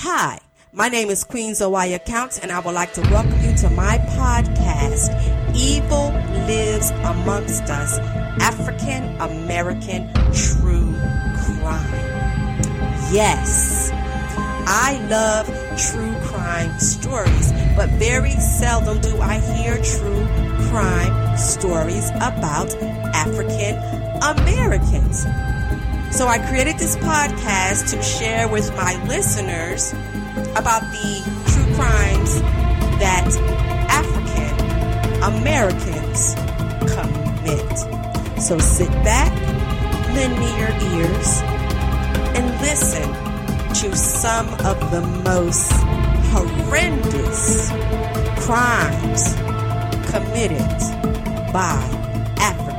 [0.00, 0.40] Hi,
[0.74, 3.96] my name is Queen Zawaya Counts, and I would like to welcome you to my
[3.96, 5.08] podcast,
[5.56, 6.10] Evil
[6.46, 7.98] Lives Amongst Us
[8.38, 10.92] African American True
[11.40, 11.90] Crime.
[13.10, 13.90] Yes,
[14.66, 15.46] I love
[15.78, 20.26] true crime stories, but very seldom do I hear true
[20.68, 22.70] crime stories about
[23.14, 23.76] African
[24.22, 25.24] Americans.
[26.16, 29.92] So I created this podcast to share with my listeners
[30.56, 31.20] about the
[31.52, 32.40] true crimes
[33.00, 33.28] that
[33.90, 34.56] African
[35.22, 36.34] Americans
[36.94, 38.40] commit.
[38.40, 39.30] So sit back,
[40.14, 41.42] lend me your ears,
[42.34, 43.12] and listen
[43.74, 45.70] to some of the most
[46.32, 47.68] horrendous
[48.46, 49.34] crimes
[50.10, 50.66] committed
[51.52, 51.76] by
[52.38, 52.75] African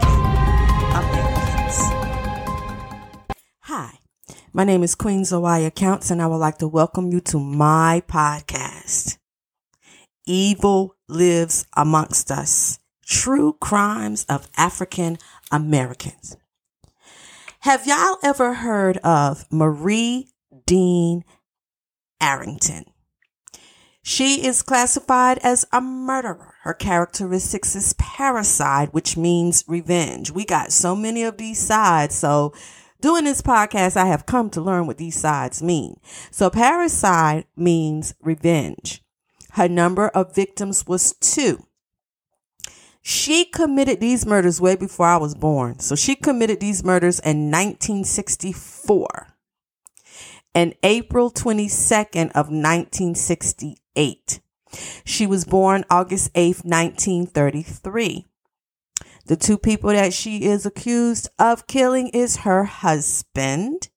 [4.57, 8.01] my name is Queen Zawaya Counts, and I would like to welcome you to my
[8.07, 9.19] podcast.
[10.25, 12.79] Evil lives amongst us.
[13.05, 15.19] True crimes of African
[15.51, 16.37] Americans.
[17.59, 20.29] Have y'all ever heard of Marie
[20.65, 21.23] Dean
[22.19, 22.85] Arrington?
[24.01, 26.55] She is classified as a murderer.
[26.63, 30.31] Her characteristics is parricide, which means revenge.
[30.31, 32.15] We got so many of these sides.
[32.15, 32.55] So
[33.01, 35.99] doing this podcast, I have come to learn what these sides mean.
[36.31, 39.03] So parricide means revenge.
[39.51, 41.65] Her number of victims was two.
[43.01, 45.79] She committed these murders way before I was born.
[45.79, 49.33] So she committed these murders in 1964
[50.53, 54.41] and April 22nd of 1968.
[55.05, 58.26] She was born August 8th, 1933.
[59.27, 63.89] The two people that she is accused of killing is her husband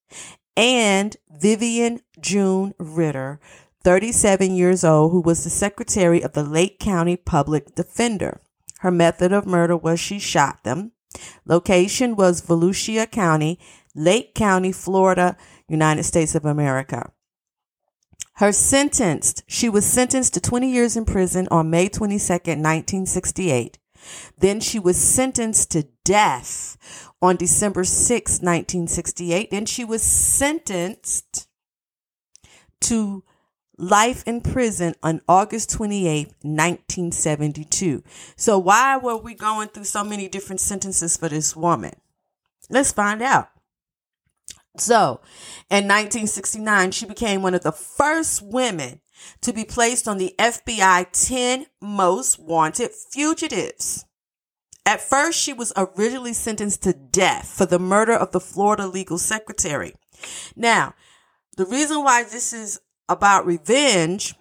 [0.57, 3.39] and Vivian June Ritter,
[3.81, 8.41] 37 years old, who was the secretary of the Lake County Public Defender.
[8.79, 10.91] Her method of murder was she shot them.
[11.45, 13.57] Location was Volusia County,
[13.95, 15.37] Lake County, Florida,
[15.69, 17.09] United States of America.
[18.35, 23.77] Her sentenced, she was sentenced to 20 years in prison on May 22nd, 1968.
[24.37, 29.51] Then she was sentenced to death on December 6, 1968.
[29.51, 31.47] Then she was sentenced
[32.81, 33.23] to
[33.77, 38.03] life in prison on August 28, 1972.
[38.35, 41.93] So why were we going through so many different sentences for this woman?
[42.69, 43.49] Let's find out.
[44.77, 45.19] So,
[45.69, 49.01] in 1969, she became one of the first women
[49.41, 54.05] to be placed on the FBI 10 most wanted fugitives.
[54.85, 59.17] At first, she was originally sentenced to death for the murder of the Florida legal
[59.17, 59.93] secretary.
[60.55, 60.95] Now,
[61.57, 64.33] the reason why this is about revenge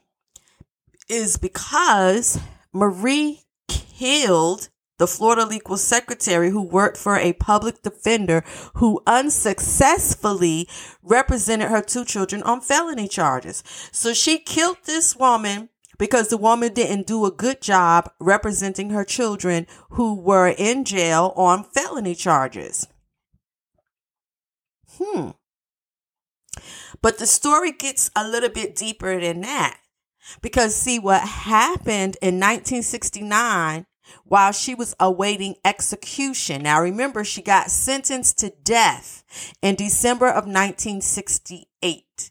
[1.09, 2.39] is because
[2.73, 4.71] Marie killed
[5.01, 8.45] the Florida legal secretary who worked for a public defender
[8.75, 10.69] who unsuccessfully
[11.03, 13.65] represented her two children on felony charges.
[13.93, 19.03] So she killed this woman because the woman didn't do a good job representing her
[19.03, 22.87] children who were in jail on felony charges.
[24.99, 25.31] Hmm.
[27.01, 29.79] But the story gets a little bit deeper than that.
[30.43, 33.87] Because see what happened in 1969
[34.25, 36.63] while she was awaiting execution.
[36.63, 39.25] Now remember, she got sentenced to death
[39.63, 42.31] in December of 1968,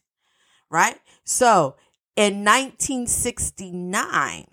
[0.69, 0.99] right?
[1.23, 1.75] So
[2.15, 4.45] in 1969,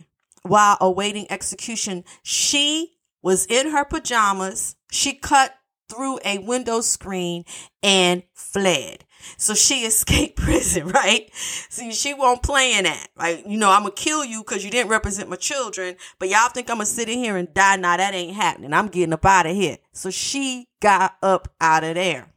[0.42, 2.92] while awaiting execution, she
[3.22, 4.76] was in her pajamas.
[4.92, 5.54] She cut
[5.88, 7.44] through a window screen
[7.82, 9.04] and fled.
[9.36, 11.30] So she escaped prison, right?
[11.34, 13.08] See, she won't play in that.
[13.16, 16.48] Like, you know, I'm gonna kill you because you didn't represent my children, but y'all
[16.48, 17.76] think I'm gonna sit in here and die.
[17.76, 18.72] Now that ain't happening.
[18.72, 19.78] I'm getting up out of here.
[19.92, 22.32] So she got up out of there.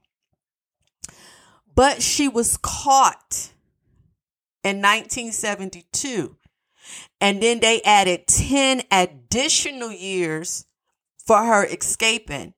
[1.76, 3.52] But she was caught
[4.64, 6.36] in 1972.
[7.22, 10.66] And then they added 10 additional years
[11.26, 12.54] for her escaping.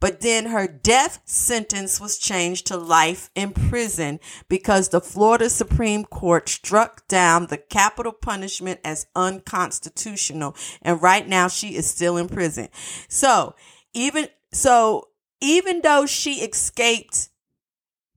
[0.00, 4.18] But then her death sentence was changed to life in prison
[4.48, 10.56] because the Florida Supreme Court struck down the capital punishment as unconstitutional.
[10.80, 12.68] And right now she is still in prison.
[13.08, 13.54] So
[13.92, 15.08] even, so
[15.40, 17.28] even though she escaped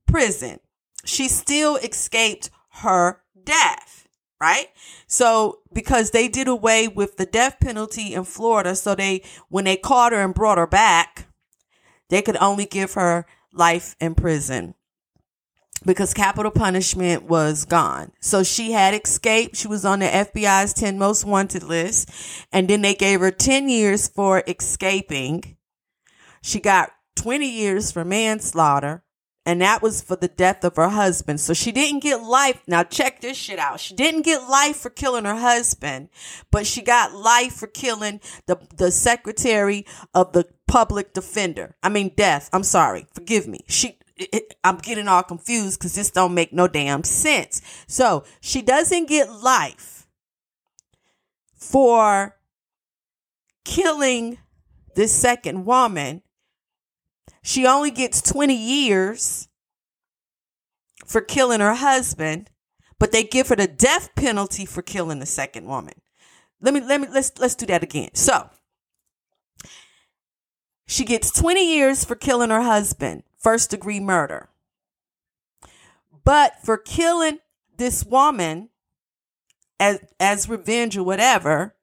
[0.06, 0.60] prison,
[1.04, 2.48] she still escaped
[2.80, 4.08] her death,
[4.40, 4.68] right?
[5.06, 9.76] So because they did away with the death penalty in Florida, so they, when they
[9.76, 11.28] caught her and brought her back,
[12.10, 14.74] they could only give her life in prison.
[15.86, 18.10] because capital punishment was gone.
[18.20, 19.56] So she had escaped.
[19.56, 22.10] She was on the FBI's 10 most wanted list.
[22.52, 25.56] And then they gave her 10 years for escaping.
[26.42, 29.02] She got 20 years for manslaughter.
[29.46, 31.38] And that was for the death of her husband.
[31.38, 32.62] So she didn't get life.
[32.66, 33.78] Now check this shit out.
[33.78, 36.08] She didn't get life for killing her husband,
[36.50, 39.84] but she got life for killing the, the secretary
[40.14, 41.76] of the public defender.
[41.82, 42.48] I mean, death.
[42.52, 43.06] I'm sorry.
[43.12, 43.60] Forgive me.
[43.68, 47.60] She, it, I'm getting all confused because this don't make no damn sense.
[47.86, 50.06] So she doesn't get life
[51.54, 52.36] for
[53.64, 54.38] killing
[54.94, 56.22] this second woman.
[57.42, 59.48] She only gets 20 years
[61.04, 62.50] for killing her husband,
[62.98, 65.94] but they give her the death penalty for killing the second woman.
[66.60, 68.10] Let me let me let's let's do that again.
[68.14, 68.48] So,
[70.86, 74.48] she gets 20 years for killing her husband, first degree murder.
[76.24, 77.40] But for killing
[77.76, 78.70] this woman
[79.80, 81.74] as, as revenge or whatever,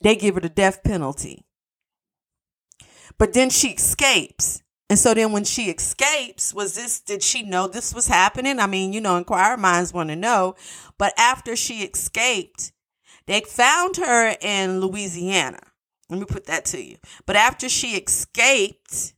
[0.00, 1.44] they give her the death penalty.
[3.18, 4.62] But then she escapes.
[4.90, 8.60] And so then when she escapes, was this, did she know this was happening?
[8.60, 10.56] I mean, you know, inquirer minds want to know.
[10.98, 12.72] But after she escaped,
[13.26, 15.60] they found her in Louisiana.
[16.14, 16.96] Let me put that to you.
[17.26, 19.14] But after she escaped,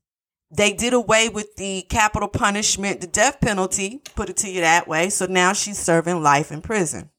[0.50, 4.88] they did away with the capital punishment, the death penalty, put it to you that
[4.88, 5.10] way.
[5.10, 7.10] So now she's serving life in prison.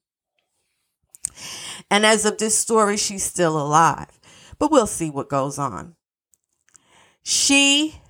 [1.92, 4.20] And as of this story, she's still alive.
[4.58, 5.96] But we'll see what goes on.
[7.22, 8.02] She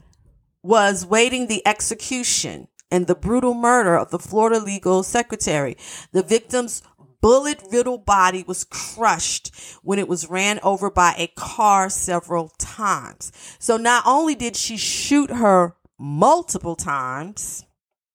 [0.64, 5.76] was waiting the execution and the brutal murder of the Florida legal secretary.
[6.14, 6.82] The victim's
[7.28, 9.54] bullet riddled body was crushed
[9.84, 13.34] when it was ran over by a car several times.
[13.60, 17.66] So not only did she shoot her multiple times,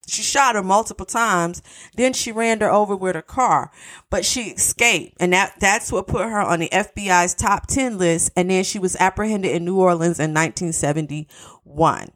[0.07, 1.61] she shot her multiple times,
[1.95, 3.71] then she ran her over with a car,
[4.09, 5.19] but she escaped.
[5.21, 8.31] And that, that's what put her on the FBI's top 10 list.
[8.35, 12.09] And then she was apprehended in New Orleans in 1971.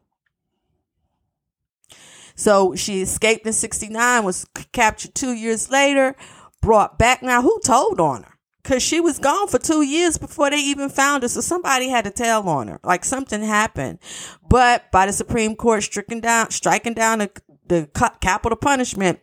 [2.36, 6.14] So she escaped in 69, was captured two years later,
[6.60, 7.22] brought back.
[7.22, 8.32] Now, who told on her?
[8.62, 11.28] Because she was gone for two years before they even found her.
[11.28, 12.80] So somebody had to tell on her.
[12.82, 14.00] Like something happened.
[14.48, 17.30] But by the Supreme Court striking down, striking down the,
[17.68, 17.88] the
[18.20, 19.20] capital punishment,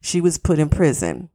[0.00, 1.30] she was put in prison.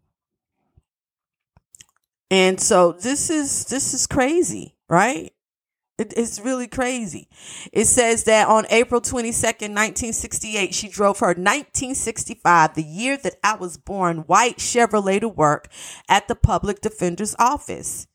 [2.31, 5.34] And so this is this is crazy, right?
[5.97, 7.29] It, it's really crazy.
[7.71, 13.55] It says that on April 22nd, 1968, she drove her 1965, the year that I
[13.55, 15.69] was born, white Chevrolet to work
[16.09, 18.07] at the public defender's office.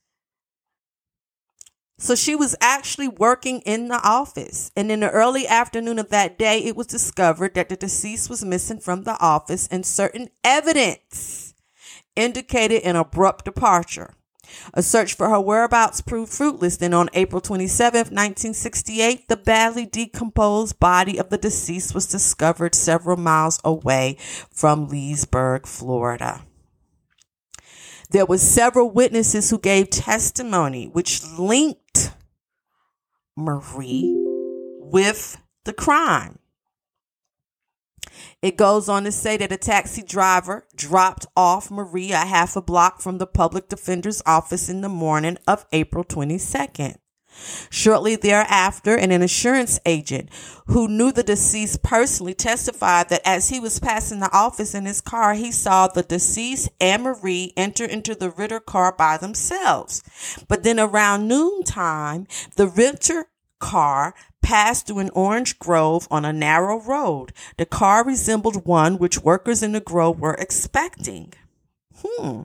[1.99, 4.71] So she was actually working in the office.
[4.75, 8.45] And in the early afternoon of that day, it was discovered that the deceased was
[8.45, 11.55] missing from the office and certain evidence
[12.17, 14.15] indicated an abrupt departure.
[14.75, 16.77] A search for her whereabouts proved fruitless.
[16.77, 23.17] Then on April 27, 1968, the badly decomposed body of the deceased was discovered several
[23.17, 24.17] miles away
[24.51, 26.43] from Leesburg, Florida.
[28.11, 32.11] There were several witnesses who gave testimony which linked
[33.37, 34.13] Marie
[34.81, 36.40] with the crime.
[38.43, 42.63] It goes on to say that a taxi driver dropped off Marie a half a
[42.63, 46.97] block from the public defender's office in the morning of April 22nd.
[47.71, 50.29] Shortly thereafter, an insurance agent
[50.67, 55.01] who knew the deceased personally testified that as he was passing the office in his
[55.01, 60.03] car, he saw the deceased and Marie enter into the Ritter car by themselves.
[60.49, 63.27] But then around noontime, the Ritter
[63.59, 67.33] car passed through an orange grove on a narrow road.
[67.57, 71.33] The car resembled one which workers in the grove were expecting.
[72.03, 72.43] Hmm.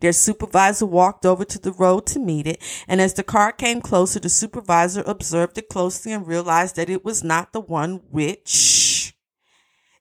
[0.00, 3.80] Their supervisor walked over to the road to meet it, and as the car came
[3.80, 9.14] closer, the supervisor observed it closely and realized that it was not the one which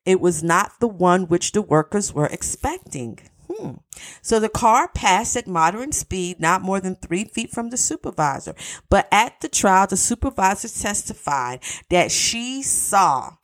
[0.06, 3.20] it was not the one which the workers were expecting.
[3.50, 3.76] Hmm.
[4.22, 8.56] So the car passed at moderate speed, not more than three feet from the supervisor.
[8.90, 13.38] But at the trial, the supervisor testified that she saw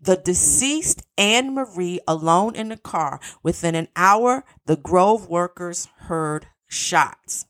[0.00, 3.20] the deceased Anne Marie alone in the car.
[3.42, 7.46] Within an hour, the Grove workers heard shots.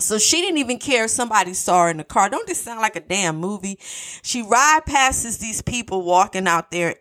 [0.00, 2.28] So she didn't even care if somebody saw her in the car.
[2.28, 3.78] Don't this sound like a damn movie?
[4.22, 6.96] She ride passes these people walking out there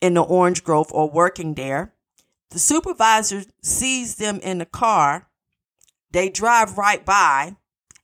[0.00, 1.94] in the orange grove or working there.
[2.50, 5.28] The supervisor sees them in the car.
[6.10, 7.56] They drive right by.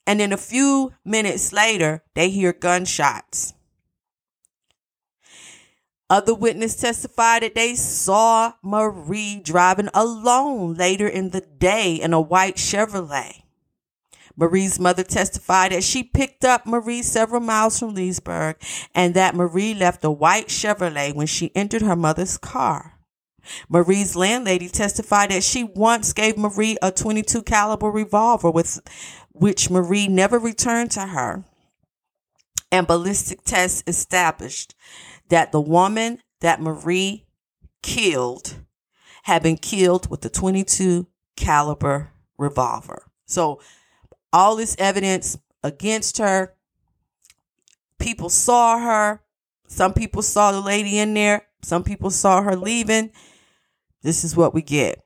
[0.07, 3.55] And then a few minutes later, they hear gunshots.
[6.09, 12.21] Other witnesses testified that they saw Marie driving alone later in the day in a
[12.21, 13.43] white Chevrolet.
[14.37, 18.57] Marie's mother testified that she picked up Marie several miles from Leesburg
[18.95, 22.96] and that Marie left a white Chevrolet when she entered her mother's car.
[23.69, 28.81] Marie's landlady testified that she once gave Marie a 22 caliber revolver with
[29.33, 31.45] which Marie never returned to her.
[32.73, 34.75] And ballistic tests established
[35.29, 37.25] that the woman that Marie
[37.83, 38.57] killed
[39.25, 43.03] had been killed with a 22 caliber revolver.
[43.27, 43.61] So
[44.33, 46.55] all this evidence against her.
[47.99, 49.21] People saw her.
[49.67, 51.47] Some people saw the lady in there.
[51.63, 53.11] Some people saw her leaving.
[54.07, 55.03] This is what we get.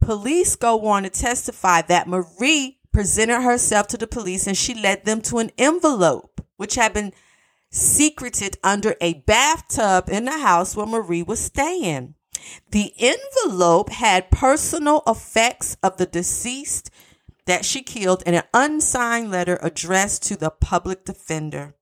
[0.00, 5.04] Police go on to testify that Marie presented herself to the police and she led
[5.04, 7.12] them to an envelope which had been
[7.70, 12.14] secreted under a bathtub in the house where Marie was staying.
[12.70, 16.88] The envelope had personal effects of the deceased
[17.44, 21.74] that she killed and an unsigned letter addressed to the public defender.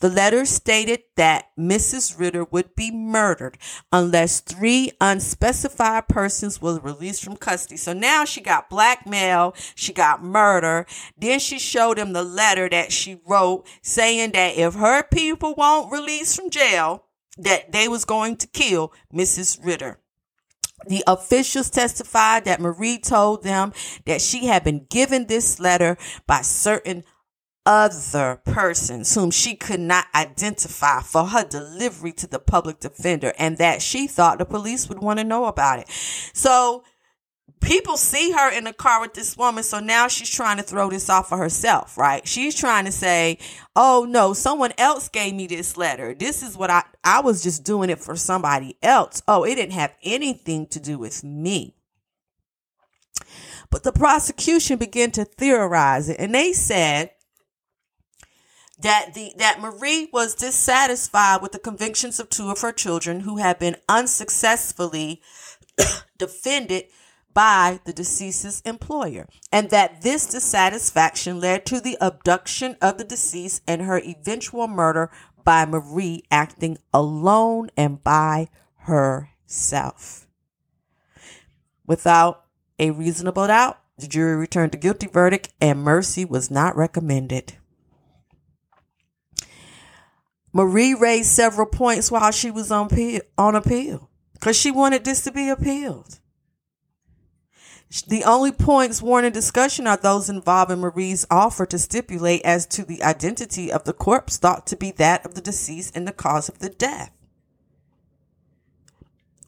[0.00, 2.18] The letter stated that Mrs.
[2.18, 3.58] Ritter would be murdered
[3.92, 7.76] unless three unspecified persons were released from custody.
[7.76, 10.86] So now she got blackmail, she got murder.
[11.16, 15.92] Then she showed him the letter that she wrote saying that if her people won't
[15.92, 17.04] release from jail,
[17.36, 19.58] that they was going to kill Mrs.
[19.64, 19.98] Ritter.
[20.86, 23.72] The officials testified that Marie told them
[24.04, 27.04] that she had been given this letter by certain
[27.66, 33.58] other persons whom she could not identify for her delivery to the public defender and
[33.58, 35.88] that she thought the police would want to know about it.
[35.88, 36.84] So
[37.60, 39.64] people see her in the car with this woman.
[39.64, 42.26] So now she's trying to throw this off of herself, right?
[42.28, 43.38] She's trying to say,
[43.74, 46.14] Oh no, someone else gave me this letter.
[46.14, 49.22] This is what I, I was just doing it for somebody else.
[49.26, 51.74] Oh, it didn't have anything to do with me.
[53.70, 57.10] But the prosecution began to theorize it and they said
[58.84, 63.38] that the that Marie was dissatisfied with the convictions of two of her children who
[63.38, 65.22] had been unsuccessfully
[66.18, 66.84] defended
[67.32, 73.62] by the deceased's employer, and that this dissatisfaction led to the abduction of the deceased
[73.66, 75.10] and her eventual murder
[75.42, 78.48] by Marie acting alone and by
[78.80, 80.26] herself.
[81.86, 82.44] Without
[82.78, 87.54] a reasonable doubt, the jury returned a guilty verdict and mercy was not recommended.
[90.54, 95.20] Marie raised several points while she was on appeal, on appeal because she wanted this
[95.22, 96.20] to be appealed.
[98.06, 103.02] The only points warning discussion are those involving Marie's offer to stipulate as to the
[103.02, 106.60] identity of the corpse thought to be that of the deceased and the cause of
[106.60, 107.10] the death.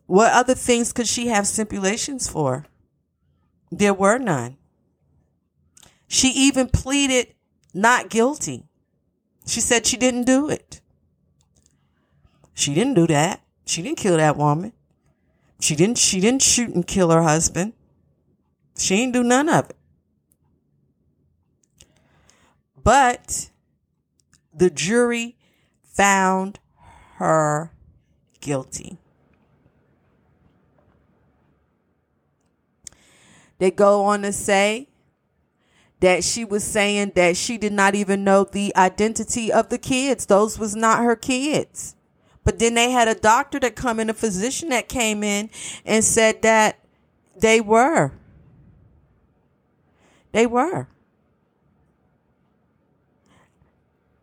[0.06, 2.66] What other things could she have stipulations for?
[3.70, 4.56] There were none.
[6.08, 7.34] She even pleaded
[7.72, 8.64] not guilty.
[9.46, 10.80] She said she didn't do it.
[12.56, 13.42] She didn't do that.
[13.66, 14.72] She didn't kill that woman.
[15.60, 17.74] She didn't she didn't shoot and kill her husband.
[18.78, 19.76] She ain't do none of it.
[22.82, 23.50] But
[24.54, 25.36] the jury
[25.82, 26.58] found
[27.16, 27.72] her
[28.40, 28.96] guilty.
[33.58, 34.88] They go on to say
[36.00, 40.24] that she was saying that she did not even know the identity of the kids.
[40.24, 41.95] Those was not her kids.
[42.46, 45.50] But then they had a doctor that come in, a physician that came in
[45.84, 46.78] and said that
[47.36, 48.12] they were.
[50.30, 50.86] They were.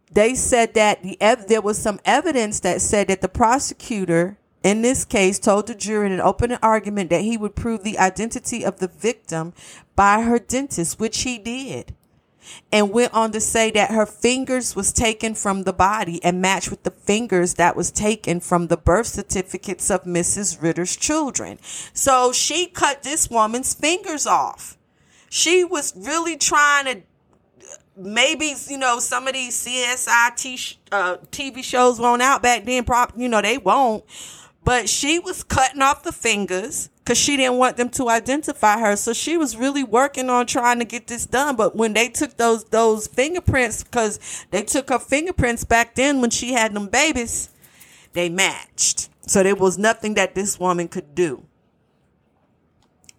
[0.10, 4.84] They said that the ev- there was some evidence that said that the prosecutor in
[4.84, 8.64] this case told the jury in an open argument that he would prove the identity
[8.64, 9.52] of the victim
[9.98, 11.94] by her dentist, which he did.
[12.72, 16.70] And went on to say that her fingers was taken from the body and matched
[16.70, 20.62] with the fingers that was taken from the birth certificates of Mrs.
[20.62, 21.60] Ritter's children.
[21.94, 24.78] So she cut this woman's fingers off
[25.34, 27.02] she was really trying to
[27.98, 32.84] maybe you know some of these CSI t- uh, TV shows won't out back then.
[32.84, 34.04] Prop, you know they won't.
[34.64, 38.96] But she was cutting off the fingers because she didn't want them to identify her.
[38.96, 41.56] So she was really working on trying to get this done.
[41.56, 46.30] But when they took those those fingerprints, because they took her fingerprints back then when
[46.30, 47.50] she had them babies,
[48.14, 49.10] they matched.
[49.28, 51.44] So there was nothing that this woman could do.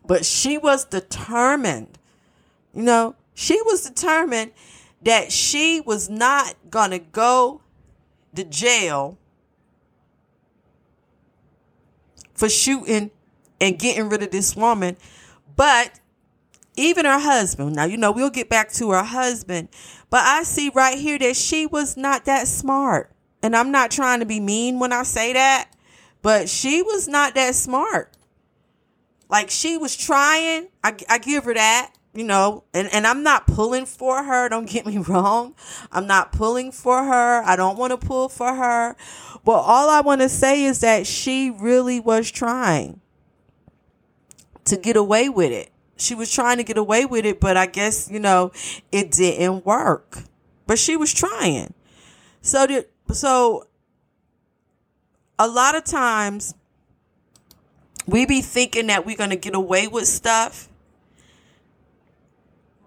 [0.06, 1.98] But she was determined
[2.74, 4.52] you know, she was determined
[5.02, 7.60] that she was not going to go
[8.34, 9.16] to jail
[12.34, 13.10] for shooting
[13.60, 14.96] and getting rid of this woman.
[15.56, 16.00] But
[16.76, 19.68] even her husband, now, you know, we'll get back to her husband,
[20.10, 23.10] but I see right here that she was not that smart.
[23.42, 25.68] And I'm not trying to be mean when I say that,
[26.22, 28.16] but she was not that smart.
[29.28, 30.68] Like she was trying.
[30.82, 34.48] I, I give her that, you know, and, and I'm not pulling for her.
[34.48, 35.54] Don't get me wrong.
[35.90, 37.42] I'm not pulling for her.
[37.42, 38.96] I don't want to pull for her.
[39.44, 43.00] But all I want to say is that she really was trying
[44.64, 45.70] to get away with it.
[45.96, 48.52] She was trying to get away with it, but I guess, you know,
[48.90, 50.22] it didn't work.
[50.66, 51.74] But she was trying.
[52.40, 53.68] So the, so
[55.38, 56.54] a lot of times
[58.06, 60.68] we be thinking that we're going to get away with stuff,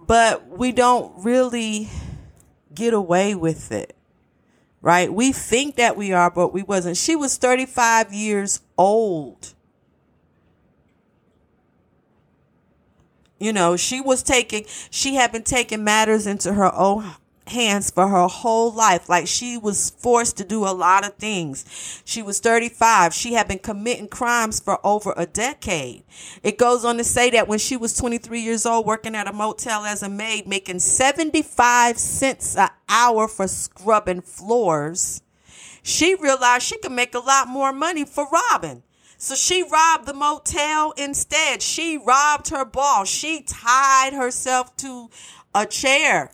[0.07, 1.89] but we don't really
[2.73, 3.93] get away with it.
[4.81, 5.11] Right?
[5.11, 6.97] We think that we are, but we wasn't.
[6.97, 9.53] She was 35 years old.
[13.39, 17.11] You know, she was taking, she had been taking matters into her own
[17.49, 19.09] hands for her whole life.
[19.09, 22.01] Like she was forced to do a lot of things.
[22.05, 23.13] She was 35.
[23.13, 26.03] She had been committing crimes for over a decade.
[26.43, 29.33] It goes on to say that when she was 23 years old, working at a
[29.33, 35.21] motel as a maid, making 75 cents an hour for scrubbing floors,
[35.83, 38.83] she realized she could make a lot more money for robbing.
[39.17, 41.61] So she robbed the motel instead.
[41.61, 43.07] She robbed her boss.
[43.07, 45.09] She tied herself to
[45.55, 46.31] a chair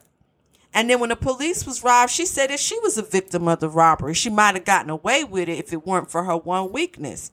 [0.73, 3.59] and then when the police was robbed, she said that she was a victim of
[3.59, 4.13] the robbery.
[4.13, 7.31] She might have gotten away with it if it weren't for her one weakness.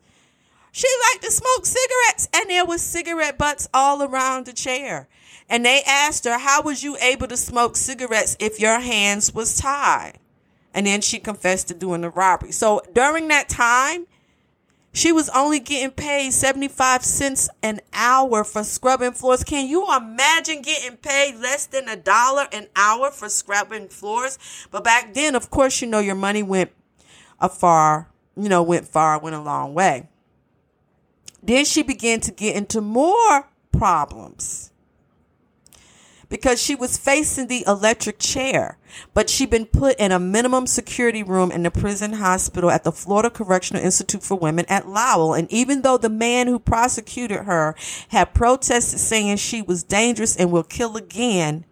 [0.72, 5.08] She liked to smoke cigarettes, and there was cigarette butts all around the chair.
[5.48, 9.56] And they asked her, "How was you able to smoke cigarettes if your hands was
[9.56, 10.18] tied?"
[10.72, 12.52] And then she confessed to doing the robbery.
[12.52, 14.06] So during that time,
[14.92, 19.44] she was only getting paid 75 cents an hour for scrubbing floors.
[19.44, 24.38] Can you imagine getting paid less than a dollar an hour for scrubbing floors?
[24.70, 26.72] But back then, of course, you know, your money went
[27.38, 30.08] a far, you know, went far, went a long way.
[31.42, 34.72] Then she began to get into more problems
[36.30, 38.78] because she was facing the electric chair,
[39.12, 42.92] but she'd been put in a minimum security room in the prison hospital at the
[42.92, 45.34] Florida Correctional Institute for Women at Lowell.
[45.34, 47.74] And even though the man who prosecuted her
[48.08, 51.66] had protested saying she was dangerous and will kill again,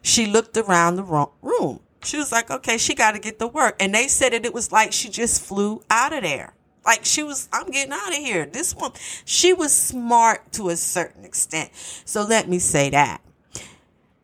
[0.00, 1.80] she looked around the room.
[2.02, 3.76] She was like, okay, she got to get to work.
[3.78, 6.54] And they said that it was like she just flew out of there.
[6.86, 8.46] Like she was, I'm getting out of here.
[8.46, 8.92] This one,
[9.24, 11.70] she was smart to a certain extent.
[12.06, 13.20] So let me say that.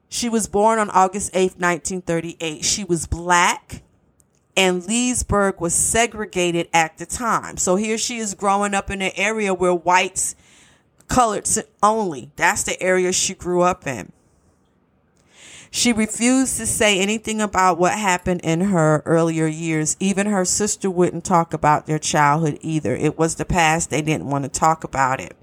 [0.09, 2.65] She was born on August 8, 1938.
[2.65, 3.83] She was black
[4.57, 7.59] and Leesburg was segregated at the time.
[7.59, 10.35] So here she is growing up in an area where whites
[11.09, 11.47] colored
[11.83, 12.31] only.
[12.37, 14.13] That's the area she grew up in.
[15.71, 19.97] She refused to say anything about what happened in her earlier years.
[20.01, 22.97] Even her sister wouldn't talk about their childhood either.
[22.97, 23.91] It was the past.
[23.91, 25.37] They didn't want to talk about it.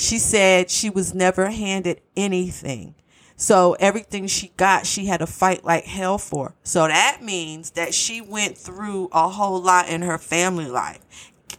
[0.00, 2.94] She said she was never handed anything.
[3.36, 6.54] So everything she got, she had to fight like hell for.
[6.62, 11.00] So that means that she went through a whole lot in her family life.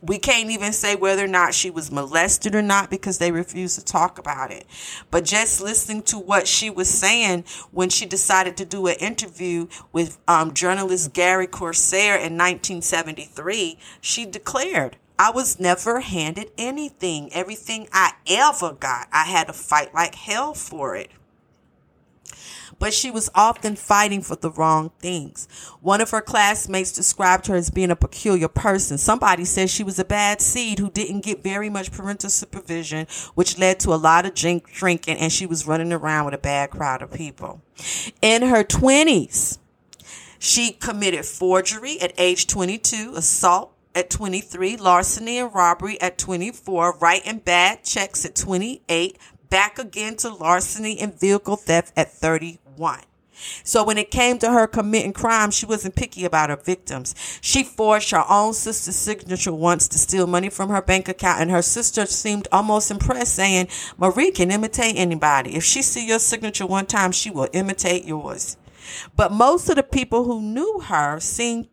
[0.01, 3.75] We can't even say whether or not she was molested or not because they refuse
[3.75, 4.65] to talk about it.
[5.11, 9.67] But just listening to what she was saying when she decided to do an interview
[9.91, 17.31] with um, journalist Gary Corsair in 1973, she declared, I was never handed anything.
[17.31, 21.11] Everything I ever got, I had to fight like hell for it.
[22.79, 25.47] But she was often fighting for the wrong things.
[25.79, 28.97] One of her classmates described her as being a peculiar person.
[28.97, 33.05] Somebody said she was a bad seed who didn't get very much parental supervision,
[33.35, 36.39] which led to a lot of drink, drinking, and she was running around with a
[36.39, 37.61] bad crowd of people.
[38.23, 39.59] In her 20s,
[40.39, 47.39] she committed forgery at age 22, assault, at 23, larceny and robbery at 24, writing
[47.39, 49.17] bad checks at 28,
[49.49, 53.01] back again to larceny and vehicle theft at 31.
[53.63, 57.15] So when it came to her committing crime, she wasn't picky about her victims.
[57.41, 61.51] She forged her own sister's signature once to steal money from her bank account, and
[61.51, 65.55] her sister seemed almost impressed, saying, Marie can imitate anybody.
[65.55, 68.57] If she see your signature one time, she will imitate yours.
[69.15, 71.67] But most of the people who knew her seemed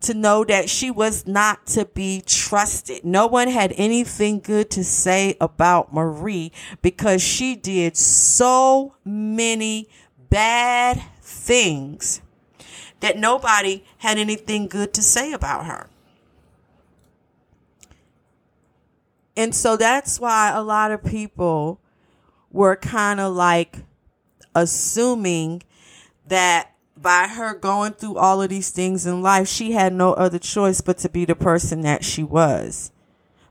[0.00, 3.04] to know that she was not to be trusted.
[3.04, 9.88] No one had anything good to say about Marie because she did so many
[10.30, 12.20] bad things
[13.00, 15.88] that nobody had anything good to say about her.
[19.36, 21.78] And so that's why a lot of people
[22.50, 23.76] were kind of like
[24.54, 25.62] assuming
[26.26, 30.38] that by her going through all of these things in life, she had no other
[30.38, 32.90] choice but to be the person that she was.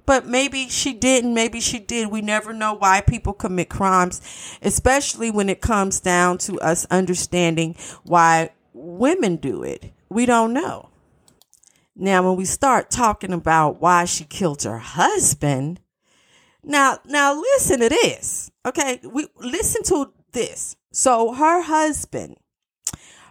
[0.05, 2.11] But maybe she didn't, maybe she did.
[2.11, 4.21] We never know why people commit crimes,
[4.61, 9.91] especially when it comes down to us understanding why women do it.
[10.09, 10.89] We don't know.
[11.95, 15.79] Now, when we start talking about why she killed her husband,
[16.61, 18.51] now, now listen to this.
[18.65, 18.99] Okay.
[19.03, 20.75] We listen to this.
[20.91, 22.37] So her husband,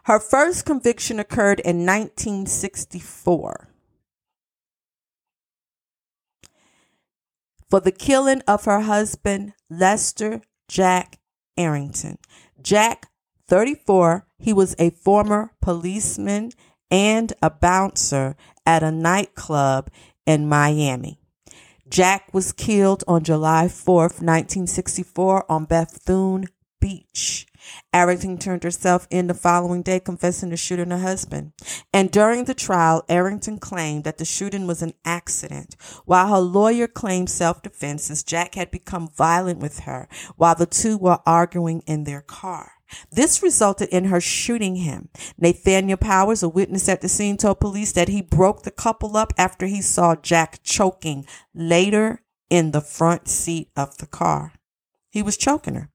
[0.04, 3.68] her first conviction occurred in 1964
[7.68, 11.18] for the killing of her husband, Lester Jack
[11.56, 12.18] Arrington.
[12.62, 13.06] Jack,
[13.48, 16.50] 34, he was a former policeman
[16.90, 18.36] and a bouncer
[18.66, 19.90] at a nightclub
[20.26, 21.18] in Miami.
[21.88, 26.46] Jack was killed on July 4th, 1964 on Bethune
[26.80, 27.46] Beach.
[27.92, 31.52] Arrington turned herself in the following day, confessing to shooting her husband.
[31.92, 36.86] And during the trial, Arrington claimed that the shooting was an accident, while her lawyer
[36.86, 41.82] claimed self defense as Jack had become violent with her while the two were arguing
[41.86, 42.72] in their car.
[43.10, 45.08] This resulted in her shooting him.
[45.38, 49.32] Nathaniel Powers, a witness at the scene, told police that he broke the couple up
[49.38, 54.52] after he saw Jack choking later in the front seat of the car.
[55.10, 55.90] He was choking her.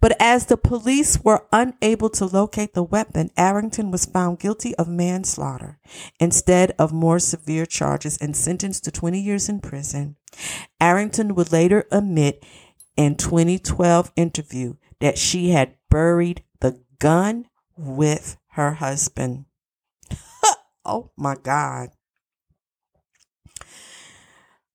[0.00, 4.88] But as the police were unable to locate the weapon, Arrington was found guilty of
[4.88, 5.78] manslaughter
[6.18, 10.16] instead of more severe charges and sentenced to 20 years in prison.
[10.80, 12.44] Arrington would later admit
[12.96, 17.46] in 2012 interview that she had buried the gun
[17.76, 19.44] with her husband.
[20.84, 21.90] oh my God.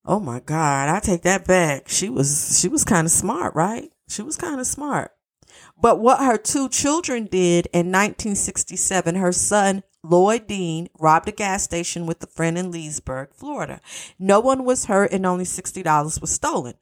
[0.04, 0.88] Oh my God.
[0.88, 1.88] I take that back.
[1.88, 3.90] She was, she was kind of smart, right?
[4.08, 5.12] She was kind of smart.
[5.80, 11.64] But what her two children did in 1967, her son Lloyd Dean robbed a gas
[11.64, 13.80] station with a friend in Leesburg, Florida.
[14.18, 16.74] No one was hurt and only $60 was stolen.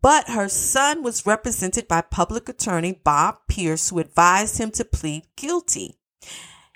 [0.00, 5.24] But her son was represented by public attorney Bob Pierce, who advised him to plead
[5.36, 5.96] guilty.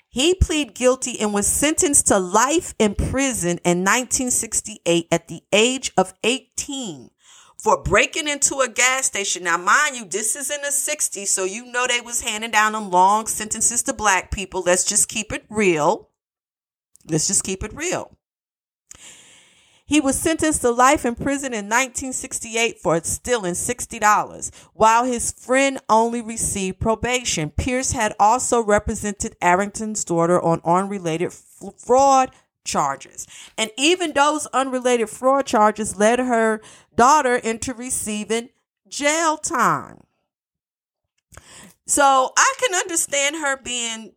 [0.09, 5.91] He pleaded guilty and was sentenced to life in prison in 1968 at the age
[5.97, 7.09] of 18
[7.63, 9.45] for breaking into a gas station.
[9.45, 12.73] Now, mind you, this is in the 60s, so you know they was handing down
[12.73, 14.63] them long sentences to black people.
[14.65, 16.09] Let's just keep it real.
[17.09, 18.17] Let's just keep it real.
[19.85, 25.79] He was sentenced to life in prison in 1968 for stealing $60, while his friend
[25.87, 27.49] only received probation.
[27.49, 32.31] Pierce had also represented Arrington's daughter on unrelated fraud
[32.63, 33.27] charges.
[33.57, 36.61] And even those unrelated fraud charges led her
[36.95, 38.49] daughter into receiving
[38.87, 40.03] jail time.
[41.85, 44.13] So I can understand her being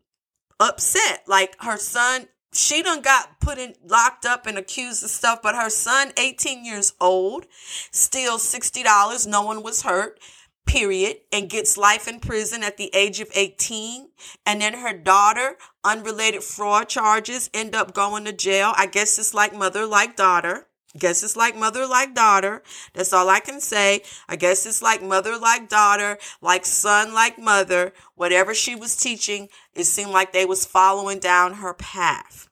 [0.61, 1.25] upset.
[1.27, 5.55] Like her son, she done got put in locked up and accused of stuff, but
[5.55, 7.47] her son, 18 years old,
[7.91, 9.27] steals $60.
[9.27, 10.21] No one was hurt
[10.67, 14.09] period, and gets life in prison at the age of 18.
[14.45, 18.75] And then her daughter, unrelated fraud charges, end up going to jail.
[18.77, 20.67] I guess it's like mother, like daughter.
[20.99, 22.63] Guess it's like mother, like daughter.
[22.95, 24.03] That's all I can say.
[24.29, 27.93] I guess it's like mother, like daughter, like son, like mother.
[28.15, 32.49] Whatever she was teaching, it seemed like they was following down her path.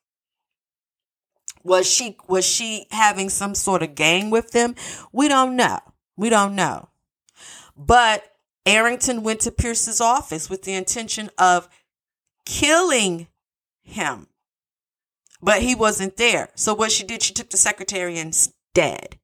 [1.62, 4.74] Was she, was she having some sort of gang with them?
[5.12, 5.80] We don't know.
[6.16, 6.88] We don't know.
[7.76, 8.24] But
[8.66, 11.68] Arrington went to Pierce's office with the intention of
[12.46, 13.28] killing
[13.82, 14.28] him.
[15.42, 16.48] But he wasn't there.
[16.54, 19.18] So what she did, she took the secretary instead.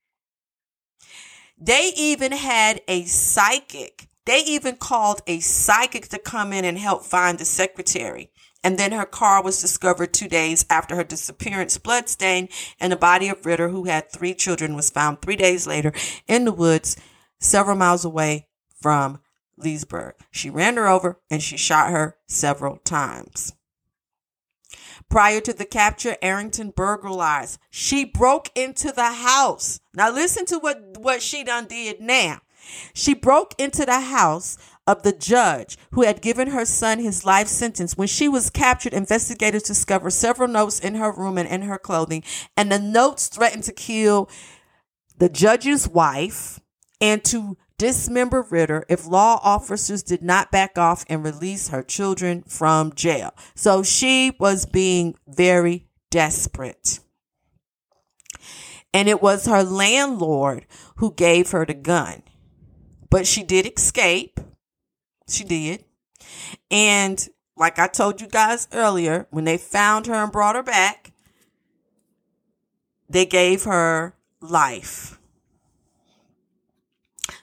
[1.59, 4.09] They even had a psychic.
[4.27, 8.31] They even called a psychic to come in and help find the secretary.
[8.63, 11.79] And then her car was discovered two days after her disappearance.
[11.79, 15.93] Bloodstain and the body of Ritter, who had three children, was found three days later
[16.29, 16.97] in the woods
[17.41, 18.47] several miles away
[18.81, 19.21] from
[19.57, 20.15] Leesburg.
[20.31, 23.53] She ran her over and she shot her several times.
[25.09, 27.59] Prior to the capture, Arrington burglarized.
[27.71, 29.81] She broke into the house.
[29.93, 32.41] Now listen to what, what she done did now.
[32.95, 37.49] She broke into the house of the judge who had given her son his life
[37.49, 37.97] sentence.
[37.97, 42.23] When she was captured, investigators discovered several notes in her room and in her clothing,
[42.57, 44.29] and the notes threatened to kill
[45.19, 46.61] the judge's wife
[47.01, 52.43] and to dismember Ritter if law officers did not back off and release her children
[52.43, 53.33] from jail.
[53.55, 57.01] So she was being very desperate.
[58.93, 62.23] And it was her landlord who gave her the gun.
[63.09, 64.41] But she did escape.
[65.29, 65.85] She did.
[66.71, 71.13] And like I told you guys earlier, when they found her and brought her back,
[73.09, 75.20] they gave her life.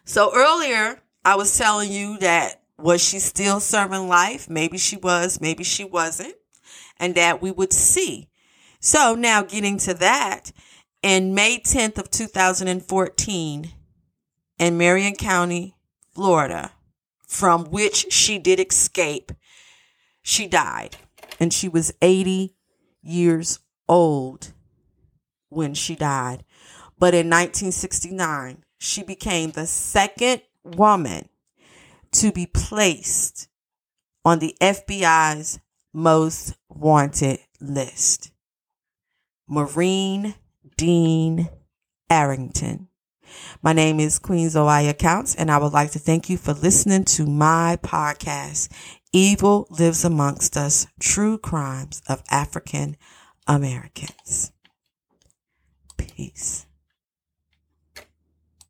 [0.08, 4.50] So earlier, I was telling you that was she still serving life?
[4.50, 6.36] Maybe she was, maybe she wasn't,
[6.98, 8.30] and that we would see.
[8.80, 10.54] So now getting to that,
[11.04, 13.72] in May 10th of 2014,
[14.60, 15.76] in Marion County,
[16.16, 16.72] Florida,
[17.28, 19.34] from which she did escape,
[20.22, 20.96] she died.
[21.38, 22.56] And she was 80
[23.02, 24.54] years old
[25.50, 26.46] when she died.
[26.98, 31.30] But in 1969, she became the second woman
[32.12, 33.48] to be placed
[34.24, 35.60] on the FBI's
[35.94, 38.32] most wanted list.
[39.48, 40.36] Marie
[40.76, 41.50] Dean
[42.10, 42.88] Arrington.
[43.62, 47.04] My name is Queen Zoaya Counts, and I would like to thank you for listening
[47.06, 48.70] to my podcast,
[49.12, 52.96] Evil Lives Amongst Us True Crimes of African
[53.48, 54.52] Americans.
[55.98, 56.67] Peace.